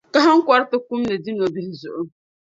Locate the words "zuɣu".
1.81-2.03